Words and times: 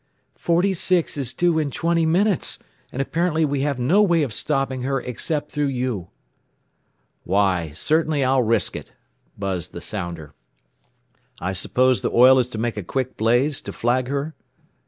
"46 0.33 1.15
is 1.15 1.31
due 1.31 1.59
in 1.59 1.69
twenty 1.69 2.07
minutes, 2.07 2.57
and 2.91 3.03
apparently 3.03 3.45
we 3.45 3.61
have 3.61 3.77
no 3.77 4.01
way 4.01 4.23
of 4.23 4.33
stopping 4.33 4.81
her 4.81 4.99
except 4.99 5.51
through 5.51 5.67
you." 5.67 6.07
"Why, 7.23 7.69
certainly 7.73 8.23
I'll 8.23 8.41
risk 8.41 8.75
it," 8.75 8.93
buzzed 9.37 9.73
the 9.73 9.79
sounder. 9.79 10.33
"I 11.39 11.53
suppose 11.53 12.01
the 12.01 12.09
oil 12.11 12.39
is 12.39 12.47
to 12.47 12.57
make 12.57 12.77
a 12.77 12.83
quick 12.83 13.15
blaze, 13.15 13.61
to 13.61 13.71
flag 13.71 14.07
her?" 14.07 14.33